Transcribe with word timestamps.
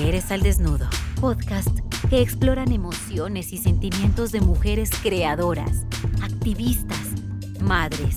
Mujeres 0.00 0.30
al 0.30 0.40
Desnudo, 0.40 0.88
podcast 1.20 1.78
que 2.08 2.22
exploran 2.22 2.72
emociones 2.72 3.52
y 3.52 3.58
sentimientos 3.58 4.32
de 4.32 4.40
mujeres 4.40 4.88
creadoras, 5.02 5.84
activistas, 6.22 6.98
madres, 7.60 8.16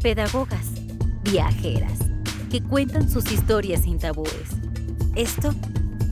pedagogas, 0.00 0.68
viajeras, 1.24 1.98
que 2.52 2.62
cuentan 2.62 3.10
sus 3.10 3.32
historias 3.32 3.82
sin 3.82 3.98
tabúes. 3.98 4.30
Esto 5.16 5.52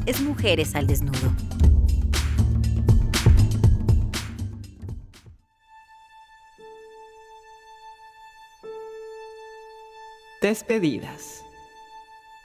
es 0.06 0.20
Mujeres 0.20 0.74
al 0.74 0.88
Desnudo. 0.88 1.32
Despedidas. 10.40 11.44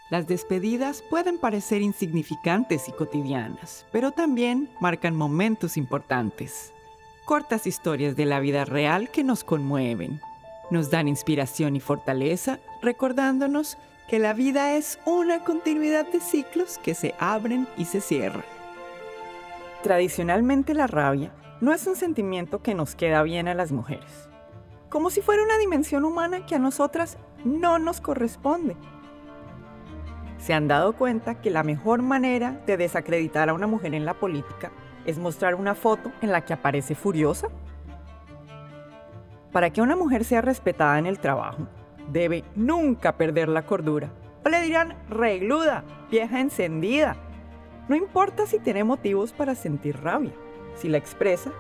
Las 0.10 0.26
despedidas 0.26 1.02
pueden 1.02 1.38
parecer 1.38 1.82
insignificantes 1.82 2.88
y 2.88 2.94
cotidianas, 2.94 3.86
pero 3.92 4.12
también 4.12 4.70
marcan 4.80 5.18
momentos 5.18 5.76
importantes. 5.76 6.72
Cortas 7.26 7.68
historias 7.68 8.16
de 8.16 8.26
la 8.26 8.40
vida 8.40 8.64
real 8.64 9.10
que 9.10 9.26
nos 9.26 9.44
conmueven, 9.44 10.22
nos 10.72 10.90
dan 10.90 11.10
inspiración 11.10 11.76
y 11.76 11.82
fortaleza, 11.82 12.60
recordándonos 12.82 13.78
que 14.08 14.18
la 14.18 14.32
vida 14.32 14.78
es 14.78 14.98
una 15.06 15.44
continuidad 15.44 16.10
de 16.10 16.22
ciclos 16.22 16.78
que 16.78 16.96
se 16.96 17.14
abren 17.20 17.68
y 17.78 17.84
se 17.84 18.00
cierran. 18.00 18.46
Tradicionalmente 19.84 20.74
la 20.74 20.88
rabia 20.88 21.34
no 21.60 21.74
es 21.74 21.86
un 21.86 21.98
sentimiento 21.98 22.62
que 22.62 22.76
nos 22.76 22.96
queda 22.96 23.24
bien 23.24 23.50
a 23.50 23.54
las 23.54 23.74
mujeres, 23.74 24.30
como 24.90 25.10
si 25.10 25.20
fuera 25.20 25.44
una 25.44 25.58
dimensión 25.58 26.06
humana 26.06 26.46
que 26.46 26.56
a 26.56 26.60
nosotras 26.60 27.18
no 27.44 27.78
nos 27.78 28.00
corresponde 28.00 28.78
se 30.38 30.54
han 30.54 30.68
dado 30.68 30.94
cuenta 30.94 31.42
que 31.42 31.50
la 31.50 31.64
mejor 31.64 32.02
manera 32.02 32.62
de 32.66 32.78
desacreditar 32.78 33.50
a 33.50 33.54
una 33.54 33.68
mujer 33.68 33.94
en 33.94 34.06
la 34.06 34.14
política 34.14 34.72
es 35.06 35.18
mostrar 35.18 35.56
una 35.56 35.74
foto 35.74 36.12
en 36.22 36.32
la 36.32 36.42
que 36.42 36.54
aparece 36.54 36.96
furiosa? 36.96 37.48
Para 39.52 39.72
que 39.72 39.82
una 39.82 39.96
mujer 39.96 40.24
sea 40.26 40.42
respetada 40.42 41.00
en 41.00 41.06
el 41.06 41.20
trabajo, 41.20 41.68
debe 42.12 42.44
nunca 42.56 43.18
perder 43.18 43.50
la 43.50 43.66
cordura. 43.66 44.10
O 44.46 44.50
le 44.50 44.62
dirán 44.62 44.96
regluda, 45.10 45.84
vieja 46.12 46.40
encendida. 46.40 47.16
No 47.88 47.96
importa 47.96 48.46
si 48.46 48.60
tiene 48.60 48.84
motivos 48.84 49.32
para 49.32 49.56
sentir 49.56 50.02
rabia. 50.02 50.34
Si 50.76 50.90
la 50.90 50.98
expresa, 50.98 51.52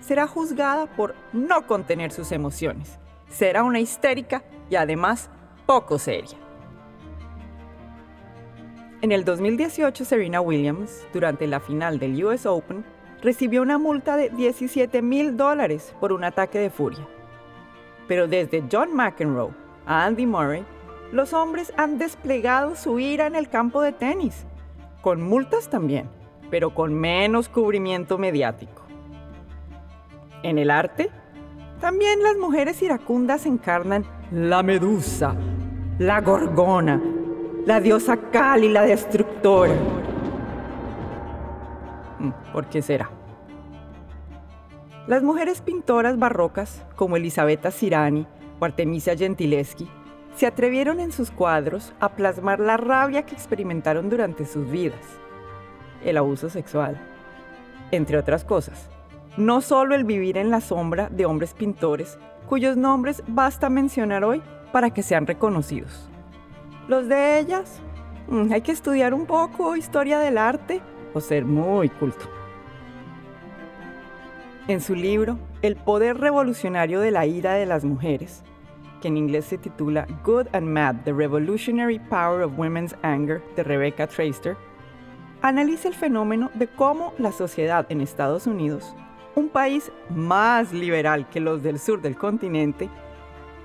será 0.00 0.26
juzgada 0.26 0.86
por 0.86 1.14
no 1.32 1.66
contener 1.66 2.12
sus 2.12 2.32
emociones. 2.32 2.98
Será 3.28 3.62
una 3.64 3.80
histérica 3.80 4.42
y 4.70 4.76
además 4.76 5.30
poco 5.66 5.98
seria. 5.98 6.41
En 9.02 9.10
el 9.10 9.24
2018, 9.24 10.04
Serena 10.04 10.40
Williams, 10.40 11.08
durante 11.12 11.48
la 11.48 11.58
final 11.58 11.98
del 11.98 12.24
US 12.24 12.46
Open, 12.46 12.84
recibió 13.20 13.60
una 13.60 13.76
multa 13.76 14.16
de 14.16 14.30
17 14.30 15.02
mil 15.02 15.36
dólares 15.36 15.92
por 15.98 16.12
un 16.12 16.22
ataque 16.22 16.60
de 16.60 16.70
furia. 16.70 17.04
Pero 18.06 18.28
desde 18.28 18.62
John 18.70 18.94
McEnroe 18.94 19.50
a 19.86 20.04
Andy 20.04 20.24
Murray, 20.24 20.64
los 21.10 21.32
hombres 21.32 21.72
han 21.76 21.98
desplegado 21.98 22.76
su 22.76 23.00
ira 23.00 23.26
en 23.26 23.34
el 23.34 23.48
campo 23.48 23.82
de 23.82 23.90
tenis, 23.90 24.46
con 25.00 25.20
multas 25.20 25.68
también, 25.68 26.08
pero 26.48 26.72
con 26.72 26.94
menos 26.94 27.48
cubrimiento 27.48 28.18
mediático. 28.18 28.82
En 30.44 30.58
el 30.58 30.70
arte, 30.70 31.10
también 31.80 32.22
las 32.22 32.36
mujeres 32.36 32.80
iracundas 32.82 33.46
encarnan 33.46 34.04
la 34.30 34.62
medusa, 34.62 35.34
la 35.98 36.20
gorgona, 36.20 37.02
la 37.66 37.80
diosa 37.80 38.16
Kali, 38.16 38.68
la 38.68 38.82
destructora. 38.82 39.74
Mm, 42.18 42.30
¿Por 42.52 42.66
qué 42.66 42.82
será? 42.82 43.10
Las 45.06 45.22
mujeres 45.22 45.60
pintoras 45.60 46.18
barrocas, 46.18 46.84
como 46.96 47.16
Elisabetta 47.16 47.70
Sirani 47.70 48.26
o 48.58 48.64
Artemisia 48.64 49.16
Gentileschi, 49.16 49.88
se 50.36 50.46
atrevieron 50.46 50.98
en 51.00 51.12
sus 51.12 51.30
cuadros 51.30 51.92
a 52.00 52.10
plasmar 52.10 52.58
la 52.58 52.76
rabia 52.76 53.24
que 53.24 53.34
experimentaron 53.34 54.08
durante 54.08 54.46
sus 54.46 54.70
vidas, 54.70 55.04
el 56.04 56.16
abuso 56.16 56.48
sexual, 56.48 56.96
entre 57.90 58.16
otras 58.16 58.44
cosas. 58.44 58.88
No 59.36 59.60
solo 59.60 59.94
el 59.94 60.04
vivir 60.04 60.36
en 60.36 60.50
la 60.50 60.60
sombra 60.60 61.08
de 61.10 61.26
hombres 61.26 61.54
pintores, 61.54 62.18
cuyos 62.48 62.76
nombres 62.76 63.22
basta 63.26 63.68
mencionar 63.68 64.24
hoy 64.24 64.42
para 64.72 64.90
que 64.90 65.02
sean 65.02 65.26
reconocidos. 65.26 66.11
Los 66.88 67.08
de 67.08 67.38
ellas, 67.38 67.80
mm, 68.28 68.52
hay 68.52 68.60
que 68.60 68.72
estudiar 68.72 69.14
un 69.14 69.26
poco 69.26 69.76
historia 69.76 70.18
del 70.18 70.36
arte 70.36 70.80
o 71.14 71.20
ser 71.20 71.44
muy 71.44 71.88
culto. 71.88 72.28
En 74.68 74.80
su 74.80 74.94
libro 74.94 75.38
El 75.62 75.76
poder 75.76 76.18
revolucionario 76.18 77.00
de 77.00 77.12
la 77.12 77.26
ira 77.26 77.54
de 77.54 77.66
las 77.66 77.84
mujeres, 77.84 78.42
que 79.00 79.08
en 79.08 79.16
inglés 79.16 79.44
se 79.44 79.58
titula 79.58 80.06
Good 80.24 80.48
and 80.52 80.66
Mad, 80.66 80.96
The 81.04 81.12
Revolutionary 81.12 81.98
Power 81.98 82.42
of 82.42 82.58
Women's 82.58 82.96
Anger, 83.02 83.42
de 83.54 83.62
Rebecca 83.62 84.06
Traister, 84.06 84.56
analiza 85.40 85.88
el 85.88 85.94
fenómeno 85.94 86.50
de 86.54 86.68
cómo 86.68 87.12
la 87.18 87.32
sociedad 87.32 87.86
en 87.90 88.00
Estados 88.00 88.46
Unidos, 88.46 88.94
un 89.34 89.48
país 89.48 89.90
más 90.10 90.72
liberal 90.72 91.28
que 91.28 91.40
los 91.40 91.62
del 91.62 91.78
sur 91.78 92.00
del 92.00 92.16
continente, 92.16 92.88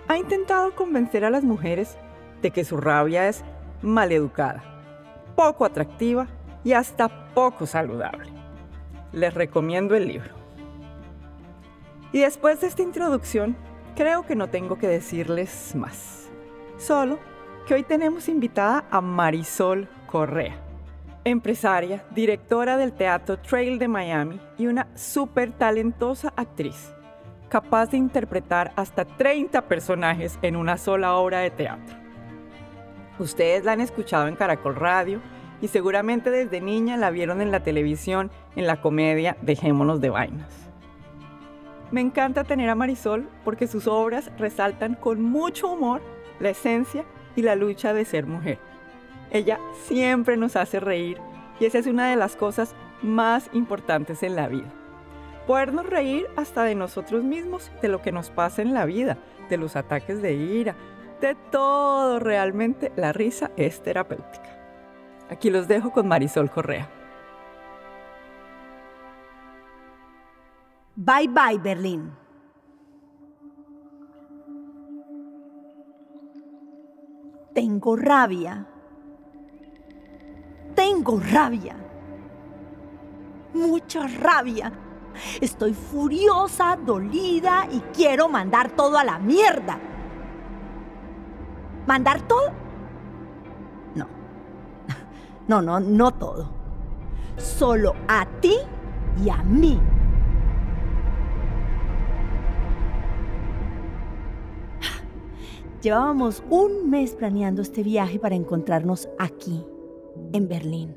ha 0.08 0.18
intentado 0.18 0.74
convencer 0.76 1.26
a 1.26 1.30
las 1.30 1.44
mujeres 1.44 1.98
de 2.42 2.52
que 2.52 2.66
su 2.66 2.78
rabia 2.78 3.28
es 3.28 3.44
maleducada, 3.82 4.64
poco 5.36 5.66
atractiva 5.66 6.28
y 6.64 6.74
hasta 6.74 7.10
poco 7.34 7.66
saludable. 7.66 8.32
Les 9.14 9.34
recomiendo 9.34 9.96
el 9.96 10.08
libro. 10.08 10.36
Y 12.12 12.20
después 12.20 12.62
de 12.62 12.68
esta 12.68 12.82
introducción, 12.82 13.56
creo 13.96 14.26
que 14.26 14.36
no 14.36 14.50
tengo 14.50 14.78
que 14.78 14.88
decirles 14.88 15.76
más. 15.76 16.30
Solo 16.78 17.20
que 17.66 17.74
hoy 17.74 17.84
tenemos 17.84 18.30
invitada 18.30 18.86
a 18.90 19.02
Marisol 19.02 19.90
Correa, 20.08 20.56
empresaria, 21.26 22.06
directora 22.12 22.78
del 22.78 22.94
Teatro 22.94 23.38
Trail 23.38 23.78
de 23.78 23.88
Miami 23.88 24.40
y 24.58 24.68
una 24.68 24.88
súper 24.96 25.52
talentosa 25.52 26.32
actriz, 26.36 26.94
capaz 27.50 27.88
de 27.88 27.98
interpretar 27.98 28.72
hasta 28.76 29.04
30 29.04 29.68
personajes 29.68 30.40
en 30.42 30.56
una 30.56 30.78
sola 30.78 31.16
obra 31.16 31.40
de 31.40 31.52
teatro. 31.52 32.07
Ustedes 33.20 33.66
la 33.66 33.72
han 33.72 33.82
escuchado 33.82 34.28
en 34.28 34.36
Caracol 34.36 34.76
Radio 34.76 35.22
y 35.62 35.70
seguramente 35.70 36.30
desde 36.30 36.62
niña 36.62 36.98
la 36.98 37.10
vieron 37.10 37.42
en 37.42 37.52
la 37.52 37.62
televisión 37.62 38.30
en 38.56 38.68
la 38.68 38.80
comedia 38.80 39.38
Dejémonos 39.42 40.02
de 40.02 40.10
Vainas. 40.10 40.54
Me 41.90 42.02
encanta 42.02 42.44
tener 42.44 42.70
a 42.70 42.76
Marisol 42.76 43.28
porque 43.44 43.66
sus 43.66 43.88
obras 43.88 44.30
resaltan 44.38 44.96
con 44.96 45.22
mucho 45.22 45.70
humor 45.70 46.02
la 46.40 46.50
esencia 46.50 47.06
y 47.36 47.42
la 47.42 47.56
lucha 47.56 47.94
de 47.94 48.06
ser 48.06 48.28
mujer. 48.28 48.60
Ella 49.32 49.60
siempre 49.86 50.38
nos 50.38 50.56
hace 50.56 50.80
reír 50.80 51.18
y 51.60 51.66
esa 51.66 51.80
es 51.80 51.88
una 51.88 52.10
de 52.10 52.16
las 52.18 52.36
cosas 52.36 52.76
más 53.02 53.50
importantes 53.54 54.22
en 54.24 54.36
la 54.36 54.48
vida. 54.48 54.72
Podernos 55.48 55.86
reír 55.86 56.28
hasta 56.36 56.64
de 56.64 56.76
nosotros 56.76 57.24
mismos, 57.24 57.72
de 57.82 57.88
lo 57.88 58.02
que 58.02 58.12
nos 58.12 58.30
pasa 58.30 58.62
en 58.62 58.74
la 58.74 58.86
vida, 58.86 59.18
de 59.50 59.58
los 59.58 59.76
ataques 59.76 60.22
de 60.22 60.34
ira, 60.34 60.76
de 61.20 61.36
todo 61.52 62.20
realmente, 62.20 62.92
la 62.96 63.14
risa 63.14 63.52
es 63.58 63.82
terapéutica. 63.82 64.58
Aquí 65.30 65.50
los 65.50 65.68
dejo 65.68 65.92
con 65.92 66.08
Marisol 66.08 66.50
Correa. 66.50 66.90
Bye 70.96 71.28
bye 71.28 71.60
Berlín. 71.60 72.12
Tengo 77.54 77.96
rabia. 77.96 78.66
Tengo 80.76 81.20
rabia. 81.20 81.76
Mucha 83.54 84.08
rabia. 84.08 84.72
Estoy 85.42 85.74
furiosa, 85.74 86.78
dolida 86.78 87.68
y 87.72 87.80
quiero 87.96 88.30
mandar 88.30 88.72
todo 88.72 88.98
a 88.98 89.04
la 89.04 89.18
mierda. 89.18 89.80
¿Mandar 91.88 92.22
todo? 92.28 92.52
No. 93.96 94.08
No, 95.48 95.62
no, 95.62 95.80
no 95.80 96.12
todo. 96.12 96.50
Solo 97.38 97.94
a 98.08 98.26
ti 98.42 98.56
y 99.24 99.30
a 99.30 99.38
mí. 99.44 99.80
Llevábamos 105.82 106.44
un 106.50 106.90
mes 106.90 107.16
planeando 107.16 107.62
este 107.62 107.84
viaje 107.84 108.20
para 108.20 108.36
encontrarnos 108.36 109.08
aquí, 109.18 109.64
en 110.34 110.50
Berlín. 110.50 110.94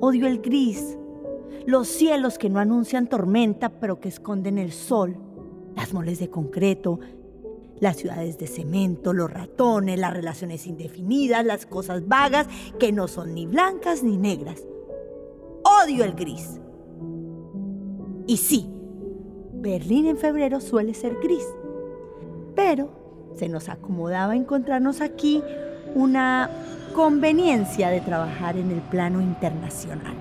Odio 0.00 0.26
el 0.26 0.40
gris, 0.40 0.96
los 1.66 1.88
cielos 1.88 2.38
que 2.38 2.48
no 2.48 2.60
anuncian 2.60 3.08
tormenta 3.08 3.68
pero 3.68 4.00
que 4.00 4.08
esconden 4.08 4.58
el 4.58 4.72
sol, 4.72 5.16
las 5.76 5.92
moles 5.92 6.18
de 6.20 6.30
concreto, 6.30 7.00
Las 7.82 7.96
ciudades 7.96 8.38
de 8.38 8.46
cemento, 8.46 9.12
los 9.12 9.28
ratones, 9.28 9.98
las 9.98 10.12
relaciones 10.12 10.68
indefinidas, 10.68 11.44
las 11.44 11.66
cosas 11.66 12.06
vagas 12.06 12.46
que 12.78 12.92
no 12.92 13.08
son 13.08 13.34
ni 13.34 13.44
blancas 13.44 14.04
ni 14.04 14.16
negras. 14.16 14.62
Odio 15.64 16.04
el 16.04 16.12
gris. 16.12 16.60
Y 18.28 18.36
sí, 18.36 18.70
Berlín 19.54 20.06
en 20.06 20.16
febrero 20.16 20.60
suele 20.60 20.94
ser 20.94 21.16
gris. 21.20 21.44
Pero 22.54 22.92
se 23.34 23.48
nos 23.48 23.68
acomodaba 23.68 24.36
encontrarnos 24.36 25.00
aquí 25.00 25.42
una 25.96 26.50
conveniencia 26.94 27.90
de 27.90 28.00
trabajar 28.00 28.56
en 28.56 28.70
el 28.70 28.80
plano 28.80 29.20
internacional. 29.20 30.14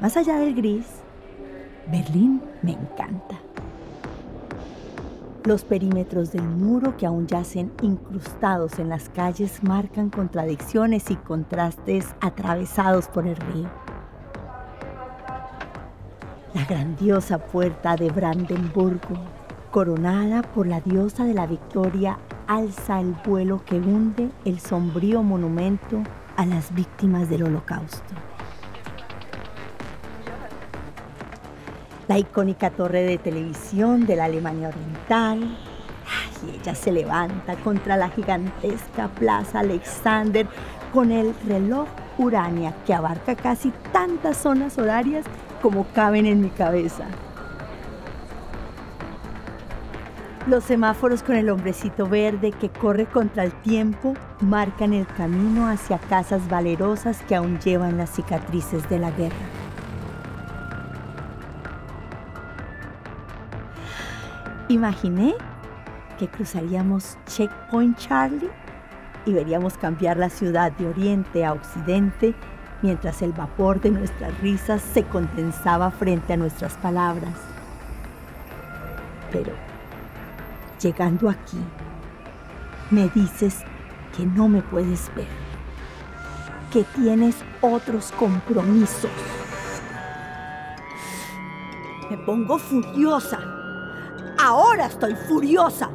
Más 0.00 0.16
allá 0.16 0.38
del 0.38 0.54
gris, 0.54 0.86
Berlín 1.90 2.42
me 2.62 2.72
encanta. 2.72 3.36
Los 5.44 5.64
perímetros 5.64 6.32
del 6.32 6.42
muro 6.42 6.98
que 6.98 7.06
aún 7.06 7.26
yacen 7.26 7.72
incrustados 7.80 8.78
en 8.78 8.90
las 8.90 9.08
calles 9.08 9.62
marcan 9.62 10.10
contradicciones 10.10 11.10
y 11.10 11.16
contrastes 11.16 12.06
atravesados 12.20 13.08
por 13.08 13.26
el 13.26 13.36
río. 13.36 13.68
La 16.52 16.64
grandiosa 16.66 17.38
puerta 17.38 17.96
de 17.96 18.10
Brandenburgo, 18.10 19.16
coronada 19.70 20.42
por 20.42 20.66
la 20.66 20.82
diosa 20.82 21.24
de 21.24 21.32
la 21.32 21.46
victoria, 21.46 22.18
alza 22.46 23.00
el 23.00 23.14
vuelo 23.24 23.64
que 23.64 23.76
hunde 23.76 24.30
el 24.44 24.60
sombrío 24.60 25.22
monumento 25.22 26.02
a 26.36 26.44
las 26.44 26.74
víctimas 26.74 27.30
del 27.30 27.44
holocausto. 27.44 28.14
La 32.08 32.18
icónica 32.18 32.70
torre 32.70 33.02
de 33.02 33.18
televisión 33.18 34.06
de 34.06 34.16
la 34.16 34.24
Alemania 34.24 34.68
Oriental, 34.68 35.58
y 36.42 36.56
ella 36.58 36.74
se 36.74 36.90
levanta 36.90 37.54
contra 37.56 37.98
la 37.98 38.08
gigantesca 38.08 39.08
Plaza 39.08 39.60
Alexander 39.60 40.46
con 40.92 41.12
el 41.12 41.34
reloj 41.46 41.86
Urania 42.16 42.74
que 42.86 42.94
abarca 42.94 43.36
casi 43.36 43.72
tantas 43.92 44.38
zonas 44.38 44.78
horarias 44.78 45.26
como 45.60 45.86
caben 45.88 46.24
en 46.24 46.40
mi 46.40 46.48
cabeza. 46.48 47.04
Los 50.46 50.64
semáforos 50.64 51.22
con 51.22 51.36
el 51.36 51.50
hombrecito 51.50 52.08
verde 52.08 52.52
que 52.52 52.70
corre 52.70 53.04
contra 53.04 53.44
el 53.44 53.52
tiempo 53.52 54.14
marcan 54.40 54.94
el 54.94 55.06
camino 55.06 55.68
hacia 55.68 55.98
casas 55.98 56.48
valerosas 56.48 57.20
que 57.24 57.36
aún 57.36 57.58
llevan 57.58 57.98
las 57.98 58.08
cicatrices 58.10 58.88
de 58.88 58.98
la 58.98 59.10
guerra. 59.10 59.36
Imaginé 64.68 65.34
que 66.18 66.28
cruzaríamos 66.28 67.16
Checkpoint 67.26 67.96
Charlie 67.96 68.50
y 69.24 69.32
veríamos 69.32 69.78
cambiar 69.78 70.18
la 70.18 70.28
ciudad 70.28 70.72
de 70.72 70.86
oriente 70.86 71.44
a 71.46 71.54
occidente 71.54 72.34
mientras 72.82 73.22
el 73.22 73.32
vapor 73.32 73.80
de 73.80 73.90
nuestras 73.90 74.38
risas 74.40 74.82
se 74.82 75.04
condensaba 75.04 75.90
frente 75.90 76.34
a 76.34 76.36
nuestras 76.36 76.74
palabras. 76.74 77.34
Pero, 79.32 79.52
llegando 80.82 81.30
aquí, 81.30 81.58
me 82.90 83.08
dices 83.08 83.62
que 84.14 84.26
no 84.26 84.48
me 84.48 84.60
puedes 84.60 85.10
ver, 85.14 85.26
que 86.70 86.84
tienes 86.94 87.36
otros 87.62 88.12
compromisos. 88.12 89.10
Me 92.10 92.18
pongo 92.18 92.58
furiosa. 92.58 93.57
Ahora 94.50 94.86
estoy 94.86 95.14
furiosa, 95.14 95.90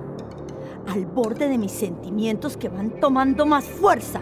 al 0.88 1.08
borde 1.08 1.50
de 1.50 1.58
mis 1.58 1.72
sentimientos 1.72 2.56
que 2.56 2.70
van 2.70 2.92
tomando 3.00 3.48
más 3.48 3.66
fuerza. 3.66 4.22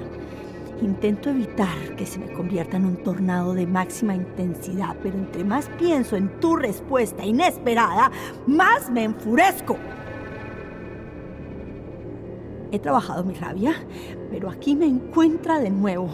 Intento 0.82 1.32
evitar 1.32 1.98
que 1.98 2.06
se 2.06 2.18
me 2.18 2.32
convierta 2.32 2.78
en 2.78 2.86
un 2.86 3.04
tornado 3.04 3.54
de 3.54 3.68
máxima 3.68 4.16
intensidad, 4.16 4.96
pero 5.04 5.18
entre 5.18 5.44
más 5.44 5.68
pienso 5.78 6.16
en 6.16 6.40
tu 6.40 6.56
respuesta 6.56 7.26
inesperada, 7.26 8.10
más 8.48 8.90
me 8.90 9.04
enfurezco. 9.04 9.76
He 12.72 12.80
trabajado 12.80 13.26
mi 13.26 13.34
rabia, 13.34 13.74
pero 14.30 14.50
aquí 14.50 14.78
me 14.78 14.86
encuentra 14.86 15.60
de 15.60 15.72
nuevo. 15.72 16.08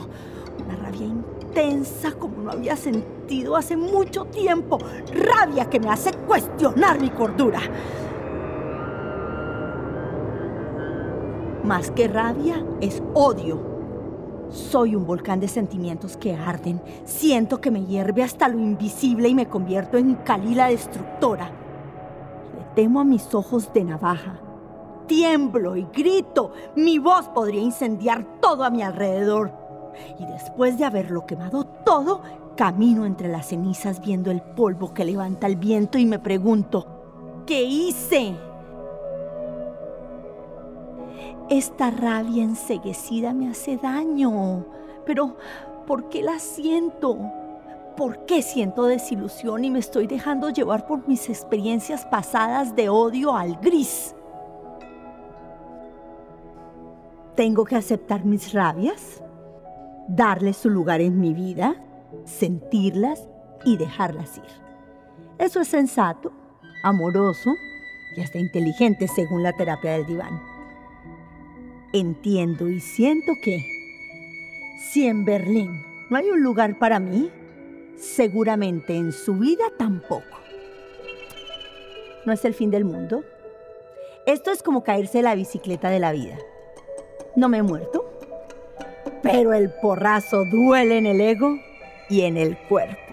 Una 0.66 0.75
rabia 0.75 1.06
intensa 1.06 2.14
como 2.14 2.42
no 2.42 2.50
había 2.50 2.75
sentido 2.75 3.56
hace 3.56 3.78
mucho 3.78 4.25
tiempo. 4.25 4.80
Rabia 5.14 5.69
que 5.69 5.80
me 5.80 5.92
hace 5.92 6.14
cuestionar 6.14 7.00
mi 7.00 7.12
cordura. 7.12 7.62
Más 11.68 11.92
que 11.92 12.08
rabia 12.08 12.66
es 12.80 13.04
odio 13.14 13.78
soy 14.50 14.96
un 14.96 15.06
volcán 15.06 15.42
de 15.42 15.50
sentimientos 15.50 16.16
que 16.16 16.34
arden. 16.34 16.81
Siento 17.04 17.60
que 17.60 17.69
me 17.69 17.86
hierve 17.86 18.24
hasta 18.24 18.48
lo 18.48 18.60
invisible 18.60 19.28
y 19.28 19.36
me 19.36 19.50
convierto 19.50 19.98
en 19.98 20.16
Kalila 20.16 20.68
destructora. 20.68 21.52
Le 22.58 22.64
temo 22.74 23.02
a 23.02 23.04
mis 23.04 23.36
ojos 23.36 23.74
de 23.74 23.84
navaja. 23.84 24.40
Tiemblo 25.06 25.75
y 25.75 25.86
grito. 25.94 26.54
Mi 26.78 26.98
voz 26.98 27.28
podría 27.28 27.62
incendiar 27.62 28.40
todo 28.40 28.64
a 28.64 28.69
mi 28.69 28.81
alrededor. 28.84 29.52
Y 30.18 30.25
después 30.25 30.78
de 30.78 30.86
haberlo 30.86 31.25
quemado 31.25 31.66
todo, 31.66 32.22
camino 32.56 33.06
entre 33.06 33.28
las 33.28 33.48
cenizas 33.48 34.00
viendo 34.00 34.31
el 34.31 34.42
polvo 34.42 34.94
que 34.94 35.04
levanta 35.04 35.48
el 35.48 35.58
viento 35.58 35.98
y 35.98 36.06
me 36.06 36.19
pregunto, 36.19 37.44
¿qué 37.46 37.64
hice? 37.64 38.36
Esta 41.50 41.92
rabia 41.92 42.44
enseguecida 42.44 43.34
me 43.34 43.50
hace 43.50 43.78
daño. 43.78 44.66
Pero, 45.06 45.38
¿por 45.86 46.10
qué 46.10 46.22
la 46.22 46.40
siento? 46.40 47.18
¿Por 47.96 48.26
qué 48.26 48.42
siento 48.42 48.84
desilusión 48.84 49.64
y 49.64 49.72
me 49.72 49.80
estoy 49.80 50.08
dejando 50.08 50.50
llevar 50.50 50.86
por 50.86 51.08
mis 51.08 51.30
experiencias 51.30 52.06
pasadas 52.06 52.76
de 52.76 52.90
odio 52.90 53.34
al 53.34 53.56
gris? 53.62 54.14
Tengo 57.36 57.64
que 57.64 57.78
aceptar 57.78 58.26
mis 58.26 58.52
rabias, 58.52 59.24
darles 60.10 60.58
su 60.58 60.70
lugar 60.70 61.00
en 61.00 61.18
mi 61.18 61.34
vida, 61.34 61.82
sentirlas 62.26 63.30
y 63.64 63.78
dejarlas 63.78 64.38
ir. 64.38 64.44
Eso 65.38 65.62
es 65.62 65.70
sensato, 65.70 66.34
amoroso 66.84 67.52
y 68.18 68.22
hasta 68.22 68.38
inteligente 68.38 69.08
según 69.08 69.44
la 69.44 69.54
terapia 69.54 69.94
del 69.94 70.06
diván 70.06 70.56
entiendo 71.94 72.68
y 72.68 72.80
siento 72.80 73.34
que 73.42 73.64
si 74.80 75.08
en 75.08 75.26
Berlín 75.26 75.84
no 76.10 76.18
hay 76.18 76.30
un 76.30 76.44
lugar 76.44 76.78
para 76.80 77.00
mí, 77.00 77.32
seguramente 77.96 78.96
en 78.96 79.12
su 79.12 79.36
vida 79.36 79.66
tampoco. 79.78 80.38
No 82.26 82.34
es 82.34 82.44
el 82.46 82.54
fin 82.54 82.72
del 82.72 82.86
mundo. 82.86 83.24
Esto 84.26 84.52
es 84.52 84.62
como 84.62 84.84
caerse 84.84 85.20
de 85.20 85.24
la 85.24 85.36
bicicleta 85.36 85.90
de 85.90 86.00
la 86.00 86.12
vida. 86.12 86.38
No 87.36 87.50
me 87.50 87.60
he 87.60 87.64
muerto, 87.64 88.20
pero 89.24 89.54
el 89.54 89.70
porrazo 89.82 90.44
duele 90.46 90.98
en 90.98 91.06
el 91.06 91.22
ego 91.22 91.58
y 92.10 92.22
en 92.22 92.38
el 92.38 92.58
cuerpo. 92.68 93.06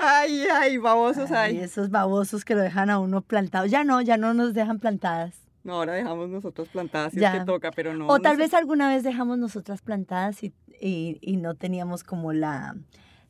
Ay, 0.00 0.44
ay, 0.52 0.78
babosos 0.78 1.30
ay. 1.30 1.58
Esos 1.58 1.90
babosos 1.90 2.44
que 2.44 2.54
lo 2.54 2.62
dejan 2.62 2.90
a 2.90 2.98
uno 2.98 3.22
plantado. 3.22 3.66
Ya 3.66 3.84
no, 3.84 4.00
ya 4.00 4.16
no 4.16 4.34
nos 4.34 4.54
dejan 4.54 4.78
plantadas. 4.78 5.46
No, 5.64 5.74
ahora 5.74 5.94
dejamos 5.94 6.28
nosotros 6.28 6.68
plantadas 6.68 7.12
si 7.12 7.24
es 7.24 7.30
que 7.30 7.40
toca, 7.40 7.72
pero 7.72 7.92
no. 7.92 8.06
O 8.06 8.20
tal 8.20 8.36
vez 8.36 8.54
alguna 8.54 8.88
vez 8.88 9.02
dejamos 9.02 9.36
nosotras 9.36 9.82
plantadas 9.82 10.44
y, 10.44 10.54
y, 10.80 11.36
no 11.38 11.54
teníamos 11.54 12.04
como 12.04 12.32
la, 12.32 12.76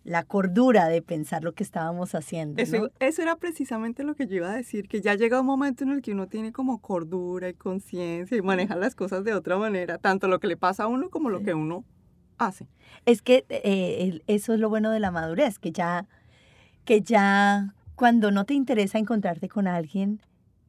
la 0.04 0.22
cordura 0.22 0.86
de 0.88 1.00
pensar 1.00 1.42
lo 1.42 1.54
que 1.54 1.62
estábamos 1.62 2.14
haciendo. 2.14 2.60
Eso, 2.60 2.90
eso 3.00 3.22
era 3.22 3.36
precisamente 3.36 4.04
lo 4.04 4.14
que 4.14 4.26
yo 4.26 4.36
iba 4.36 4.50
a 4.50 4.54
decir, 4.56 4.86
que 4.86 5.00
ya 5.00 5.14
llega 5.14 5.40
un 5.40 5.46
momento 5.46 5.82
en 5.84 5.92
el 5.92 6.02
que 6.02 6.12
uno 6.12 6.26
tiene 6.26 6.52
como 6.52 6.82
cordura 6.82 7.48
y 7.48 7.54
conciencia 7.54 8.36
y 8.36 8.42
maneja 8.42 8.76
las 8.76 8.94
cosas 8.94 9.24
de 9.24 9.32
otra 9.32 9.56
manera, 9.56 9.96
tanto 9.96 10.28
lo 10.28 10.38
que 10.38 10.46
le 10.46 10.58
pasa 10.58 10.84
a 10.84 10.88
uno 10.88 11.08
como 11.08 11.30
lo 11.30 11.42
que 11.42 11.54
uno 11.54 11.86
hace. 12.38 12.68
Es 13.04 13.22
que 13.22 13.44
eh, 13.48 14.20
eso 14.26 14.54
es 14.54 14.60
lo 14.60 14.68
bueno 14.68 14.90
de 14.90 15.00
la 15.00 15.10
madurez, 15.10 15.58
que 15.58 15.72
ya, 15.72 16.06
que 16.84 17.02
ya 17.02 17.74
cuando 17.94 18.30
no 18.30 18.44
te 18.44 18.54
interesa 18.54 18.98
encontrarte 18.98 19.48
con 19.48 19.66
alguien, 19.66 20.20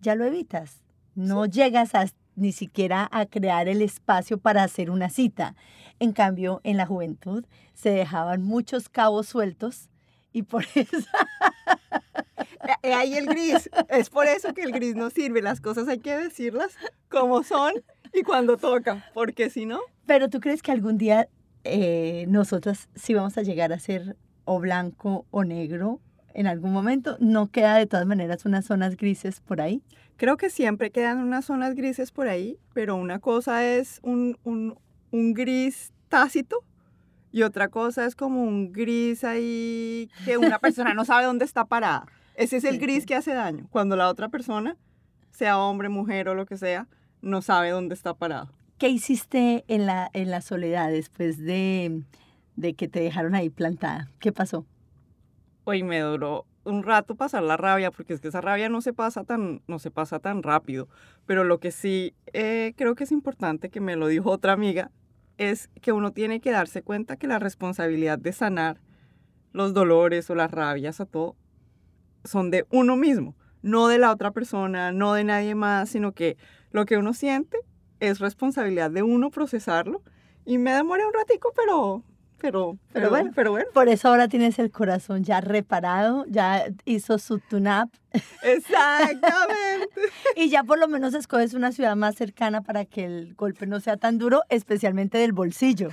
ya 0.01 0.15
lo 0.15 0.25
evitas. 0.25 0.81
No 1.15 1.45
llegas 1.45 1.91
ni 2.35 2.51
siquiera 2.51 3.09
a 3.11 3.25
crear 3.25 3.67
el 3.67 3.81
espacio 3.81 4.37
para 4.37 4.63
hacer 4.63 4.91
una 4.91 5.09
cita. 5.09 5.55
En 5.99 6.13
cambio, 6.13 6.61
en 6.63 6.77
la 6.77 6.85
juventud 6.85 7.43
se 7.73 7.89
dejaban 7.89 8.43
muchos 8.43 8.89
cabos 8.89 9.27
sueltos 9.27 9.89
y 10.31 10.43
por 10.43 10.63
eso... 10.75 11.07
Eh, 12.83 12.93
ahí 12.93 13.15
el 13.15 13.25
gris. 13.25 13.69
Es 13.89 14.09
por 14.09 14.27
eso 14.27 14.53
que 14.53 14.61
el 14.61 14.71
gris 14.71 14.95
no 14.95 15.09
sirve. 15.09 15.41
Las 15.41 15.61
cosas 15.61 15.87
hay 15.87 15.99
que 15.99 16.15
decirlas 16.15 16.75
como 17.09 17.43
son 17.43 17.73
y 18.13 18.23
cuando 18.23 18.57
toca, 18.57 19.05
porque 19.13 19.49
si 19.49 19.65
no... 19.65 19.79
Pero 20.05 20.29
tú 20.29 20.39
crees 20.39 20.61
que 20.61 20.71
algún 20.71 20.97
día 20.97 21.27
eh, 21.63 22.25
nosotras 22.27 22.89
sí 22.95 23.13
vamos 23.13 23.37
a 23.37 23.41
llegar 23.41 23.73
a 23.73 23.79
ser 23.79 24.15
o 24.45 24.59
blanco 24.59 25.25
o 25.31 25.43
negro 25.43 25.99
en 26.33 26.47
algún 26.47 26.71
momento? 26.71 27.17
¿No 27.19 27.51
queda 27.51 27.75
de 27.75 27.85
todas 27.85 28.05
maneras 28.05 28.45
unas 28.45 28.65
zonas 28.65 28.97
grises 28.97 29.41
por 29.41 29.61
ahí? 29.61 29.81
Creo 30.17 30.37
que 30.37 30.49
siempre 30.49 30.91
quedan 30.91 31.19
unas 31.19 31.45
zonas 31.45 31.75
grises 31.75 32.11
por 32.11 32.27
ahí, 32.27 32.57
pero 32.73 32.95
una 32.95 33.19
cosa 33.19 33.65
es 33.65 33.99
un, 34.03 34.37
un, 34.43 34.77
un 35.11 35.33
gris 35.33 35.93
tácito 36.09 36.63
y 37.31 37.43
otra 37.43 37.67
cosa 37.67 38.05
es 38.05 38.15
como 38.15 38.43
un 38.43 38.71
gris 38.71 39.23
ahí 39.23 40.09
que 40.25 40.37
una 40.37 40.59
persona 40.59 40.93
no 40.93 41.05
sabe 41.05 41.25
dónde 41.25 41.45
está 41.45 41.65
parada. 41.65 42.05
Ese 42.35 42.57
es 42.57 42.63
el 42.63 42.79
gris 42.79 43.05
que 43.05 43.15
hace 43.15 43.33
daño, 43.33 43.67
cuando 43.69 43.95
la 43.95 44.09
otra 44.09 44.29
persona, 44.29 44.77
sea 45.31 45.57
hombre, 45.59 45.89
mujer 45.89 46.29
o 46.29 46.35
lo 46.35 46.45
que 46.45 46.57
sea, 46.57 46.87
no 47.21 47.41
sabe 47.41 47.71
dónde 47.71 47.95
está 47.95 48.13
parado. 48.13 48.56
¿Qué 48.77 48.89
hiciste 48.89 49.65
en 49.67 49.87
la, 49.87 50.11
en 50.13 50.29
la 50.29 50.41
soledad 50.41 50.91
después 50.91 51.39
de, 51.39 52.03
de 52.55 52.73
que 52.75 52.87
te 52.87 52.99
dejaron 52.99 53.33
ahí 53.33 53.49
plantada? 53.49 54.11
¿Qué 54.19 54.31
pasó? 54.31 54.67
Hoy 55.63 55.81
me 55.81 55.99
duró 55.99 56.45
un 56.63 56.83
rato 56.83 57.15
pasar 57.15 57.41
la 57.41 57.57
rabia, 57.57 57.89
porque 57.89 58.13
es 58.13 58.21
que 58.21 58.27
esa 58.27 58.39
rabia 58.39 58.69
no 58.69 58.81
se 58.81 58.93
pasa 58.93 59.23
tan, 59.23 59.63
no 59.67 59.79
se 59.79 59.89
pasa 59.89 60.19
tan 60.19 60.43
rápido. 60.43 60.87
Pero 61.25 61.43
lo 61.43 61.59
que 61.59 61.71
sí 61.71 62.13
eh, 62.33 62.73
creo 62.77 62.93
que 62.93 63.05
es 63.05 63.11
importante, 63.11 63.69
que 63.69 63.81
me 63.81 63.95
lo 63.95 64.07
dijo 64.07 64.29
otra 64.29 64.53
amiga, 64.53 64.91
es 65.39 65.69
que 65.81 65.91
uno 65.91 66.11
tiene 66.11 66.39
que 66.39 66.51
darse 66.51 66.83
cuenta 66.83 67.15
que 67.15 67.25
la 67.25 67.39
responsabilidad 67.39 68.19
de 68.19 68.31
sanar 68.31 68.79
los 69.53 69.73
dolores 69.73 70.29
o 70.29 70.35
las 70.35 70.51
rabias 70.51 70.99
o 70.99 71.07
todo 71.07 71.35
son 72.25 72.51
de 72.51 72.67
uno 72.69 72.95
mismo, 72.95 73.35
no 73.63 73.87
de 73.87 73.97
la 73.97 74.11
otra 74.11 74.29
persona, 74.29 74.91
no 74.91 75.13
de 75.13 75.23
nadie 75.23 75.55
más, 75.55 75.89
sino 75.89 76.11
que 76.11 76.37
lo 76.69 76.85
que 76.85 76.97
uno 76.97 77.13
siente 77.13 77.57
es 77.99 78.19
responsabilidad 78.19 78.91
de 78.91 79.03
uno 79.03 79.31
procesarlo. 79.31 80.01
Y 80.45 80.57
me 80.57 80.71
demoré 80.73 81.05
un 81.05 81.13
ratico, 81.13 81.51
pero, 81.55 82.03
pero, 82.39 82.77
pero, 82.93 83.09
bueno, 83.09 83.31
pero 83.35 83.51
bueno. 83.51 83.67
Por 83.73 83.89
eso 83.89 84.07
ahora 84.07 84.27
tienes 84.27 84.59
el 84.59 84.71
corazón 84.71 85.23
ya 85.23 85.41
reparado, 85.41 86.25
ya 86.29 86.65
hizo 86.85 87.17
su 87.17 87.39
tune-up. 87.39 87.91
Exactamente. 88.43 89.89
y 90.35 90.49
ya 90.49 90.63
por 90.63 90.79
lo 90.79 90.87
menos 90.87 91.13
escoges 91.13 91.53
una 91.53 91.71
ciudad 91.71 91.95
más 91.95 92.15
cercana 92.15 92.61
para 92.61 92.85
que 92.85 93.05
el 93.05 93.35
golpe 93.35 93.67
no 93.67 93.79
sea 93.79 93.97
tan 93.97 94.17
duro, 94.17 94.43
especialmente 94.49 95.17
del 95.17 95.33
bolsillo. 95.33 95.89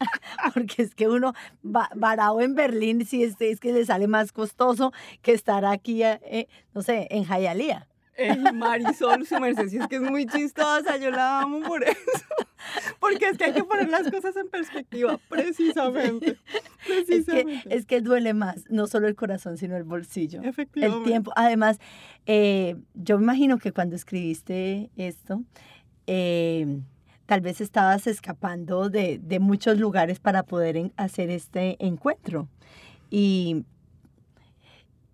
Porque 0.54 0.82
es 0.82 0.94
que 0.94 1.08
uno 1.08 1.32
va, 1.64 1.88
varado 1.94 2.40
en 2.40 2.54
Berlín, 2.54 3.06
si 3.06 3.22
es, 3.22 3.36
es, 3.38 3.60
que 3.60 3.72
le 3.72 3.86
sale 3.86 4.06
más 4.06 4.32
costoso 4.32 4.92
que 5.22 5.32
estar 5.32 5.64
aquí, 5.64 6.02
eh, 6.02 6.48
no 6.74 6.82
sé, 6.82 7.06
en 7.10 7.24
Jayalía. 7.24 7.86
En 8.16 8.58
Marisol, 8.58 9.26
su 9.26 9.38
merced, 9.40 9.68
si 9.68 9.78
es 9.78 9.88
que 9.88 9.96
es 9.96 10.02
muy 10.02 10.26
chistosa, 10.26 10.96
yo 10.96 11.10
la 11.10 11.40
amo 11.40 11.60
por 11.62 11.82
eso. 11.82 11.98
Porque 13.00 13.28
es 13.28 13.36
que 13.36 13.44
hay 13.44 13.52
que 13.52 13.64
poner 13.64 13.88
las 13.88 14.10
cosas 14.10 14.36
en 14.36 14.48
perspectiva, 14.48 15.18
precisamente. 15.28 16.38
precisamente. 16.86 17.54
Es, 17.54 17.64
que, 17.64 17.74
es 17.74 17.86
que 17.86 18.00
duele 18.00 18.34
más, 18.34 18.64
no 18.70 18.86
solo 18.86 19.08
el 19.08 19.14
corazón, 19.14 19.58
sino 19.58 19.76
el 19.76 19.84
bolsillo. 19.84 20.42
Efectivamente. 20.42 21.04
El 21.04 21.04
tiempo. 21.04 21.32
Además, 21.36 21.78
eh, 22.26 22.76
yo 22.94 23.18
me 23.18 23.24
imagino 23.24 23.58
que 23.58 23.72
cuando 23.72 23.96
escribiste 23.96 24.90
esto, 24.96 25.42
eh, 26.06 26.80
tal 27.26 27.40
vez 27.40 27.60
estabas 27.60 28.06
escapando 28.06 28.88
de, 28.90 29.18
de 29.18 29.40
muchos 29.40 29.78
lugares 29.78 30.20
para 30.20 30.42
poder 30.42 30.76
en, 30.76 30.92
hacer 30.96 31.30
este 31.30 31.76
encuentro. 31.84 32.48
Y 33.10 33.64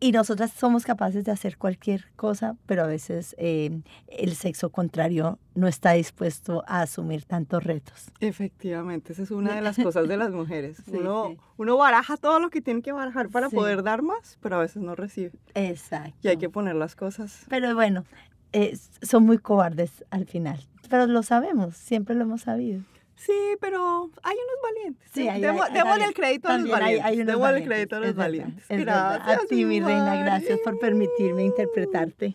y 0.01 0.13
nosotras 0.13 0.51
somos 0.51 0.85
capaces 0.85 1.25
de 1.25 1.31
hacer 1.31 1.59
cualquier 1.59 2.07
cosa, 2.17 2.57
pero 2.65 2.85
a 2.85 2.87
veces 2.87 3.37
eh, 3.39 3.83
el 4.09 4.35
sexo 4.35 4.71
contrario 4.71 5.39
no 5.55 5.69
está 5.69 5.93
dispuesto 5.93 6.65
a 6.67 6.81
asumir 6.81 7.25
tantos 7.27 7.63
retos. 7.63 8.11
Efectivamente, 8.21 9.13
esa 9.13 9.23
es 9.23 9.31
una 9.31 9.55
de 9.55 9.61
las 9.61 9.77
cosas 9.77 10.09
de 10.09 10.17
las 10.17 10.31
mujeres. 10.31 10.79
Sí, 10.87 10.93
uno, 10.97 11.29
sí. 11.29 11.39
uno 11.59 11.77
baraja 11.77 12.17
todo 12.17 12.41
lo 12.41 12.49
que 12.49 12.63
tiene 12.63 12.81
que 12.81 12.93
barajar 12.93 13.29
para 13.29 13.51
sí. 13.51 13.55
poder 13.55 13.83
dar 13.83 14.01
más, 14.01 14.39
pero 14.41 14.57
a 14.57 14.61
veces 14.61 14.83
no 14.83 14.95
recibe. 14.95 15.33
Exacto. 15.55 16.17
Y 16.23 16.29
hay 16.29 16.39
que 16.39 16.49
poner 16.49 16.77
las 16.77 16.97
cosas. 16.97 17.45
Pero 17.51 17.75
bueno, 17.75 18.05
eh, 18.53 18.79
son 19.03 19.25
muy 19.25 19.37
cobardes 19.37 20.05
al 20.11 20.25
final, 20.25 20.67
pero 20.89 21.07
lo 21.07 21.23
sabemos, 21.23 21.77
siempre 21.77 22.15
lo 22.15 22.23
hemos 22.23 22.43
sabido. 22.43 22.83
Sí, 23.21 23.57
pero 23.61 24.11
hay 24.23 24.35
unos 24.35 24.63
valientes. 24.63 25.11
Sí, 25.13 25.29
hay, 25.29 25.43
Demo, 25.43 25.63
hay, 25.63 25.73
démosle 25.75 26.05
el 26.07 26.15
crédito 26.15 26.49
a 26.49 26.57
los 26.57 26.71
valientes. 26.71 27.05
Hay, 27.05 27.19
hay 27.19 27.25
valientes. 27.27 27.61
el 27.61 27.69
crédito 27.69 27.97
a 27.97 28.01
los 28.01 28.09
es 28.09 28.17
valientes. 28.17 28.69
Verdad, 28.69 29.21
gracias. 29.27 29.45
A 29.45 29.47
ti, 29.47 29.65
mi 29.67 29.81
reina, 29.81 30.17
gracias 30.17 30.59
por 30.65 30.79
permitirme 30.79 31.45
interpretarte. 31.45 32.35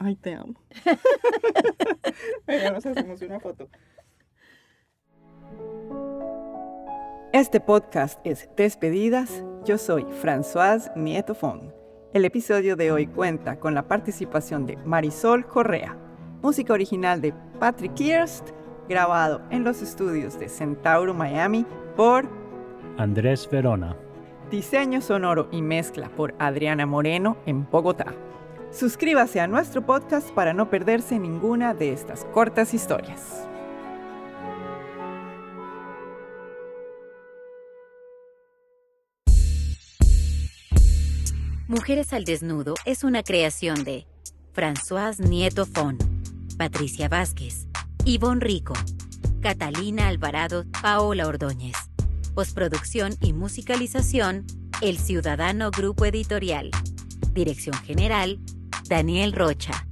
Ay, 0.00 0.16
te 0.16 0.34
amo. 0.34 0.54
Venga, 2.48 2.72
nos 2.72 2.84
hacemos 2.84 3.22
una 3.22 3.38
foto. 3.38 3.68
Este 7.32 7.60
podcast 7.60 8.18
es 8.24 8.48
Despedidas. 8.56 9.44
Yo 9.64 9.78
soy 9.78 10.02
Françoise 10.20 10.90
Nieto 10.96 11.36
Fong. 11.36 11.70
El 12.12 12.24
episodio 12.24 12.74
de 12.74 12.90
hoy 12.90 13.06
cuenta 13.06 13.60
con 13.60 13.72
la 13.72 13.86
participación 13.86 14.66
de 14.66 14.78
Marisol 14.78 15.46
Correa, 15.46 15.96
música 16.42 16.72
original 16.72 17.20
de 17.20 17.32
Patrick 17.60 17.94
Kirst, 17.94 18.50
grabado 18.88 19.42
en 19.50 19.64
los 19.64 19.82
estudios 19.82 20.38
de 20.38 20.48
Centauro, 20.48 21.14
Miami, 21.14 21.66
por 21.96 22.28
Andrés 22.98 23.48
Verona. 23.50 23.96
Diseño 24.50 25.00
sonoro 25.00 25.48
y 25.50 25.62
mezcla 25.62 26.08
por 26.10 26.34
Adriana 26.38 26.86
Moreno 26.86 27.36
en 27.46 27.68
Bogotá. 27.70 28.14
Suscríbase 28.70 29.40
a 29.40 29.46
nuestro 29.46 29.86
podcast 29.86 30.30
para 30.30 30.52
no 30.52 30.68
perderse 30.68 31.18
ninguna 31.18 31.74
de 31.74 31.92
estas 31.92 32.24
cortas 32.26 32.74
historias. 32.74 33.48
Mujeres 41.66 42.12
al 42.12 42.24
Desnudo 42.24 42.74
es 42.84 43.04
una 43.04 43.22
creación 43.22 43.84
de 43.84 44.06
Françoise 44.52 45.18
Nieto 45.18 45.66
Fon, 45.66 45.98
Patricia 46.58 47.08
Vázquez, 47.08 47.66
Ivonne 48.06 48.42
Rico, 48.42 48.74
Catalina 49.40 50.08
Alvarado, 50.08 50.66
Paola 50.82 51.26
Ordóñez. 51.26 51.74
Postproducción 52.34 53.14
y 53.22 53.32
musicalización, 53.32 54.44
El 54.82 54.98
Ciudadano 54.98 55.70
Grupo 55.70 56.04
Editorial. 56.04 56.70
Dirección 57.32 57.74
General, 57.76 58.38
Daniel 58.90 59.32
Rocha. 59.32 59.86